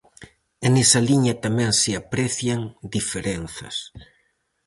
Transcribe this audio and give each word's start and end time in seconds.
E 0.65 0.67
nesa 0.75 0.99
liña 1.09 1.33
tamén 1.45 1.71
se 1.81 1.91
aprecian 2.01 2.61
diferenzas. 2.95 3.75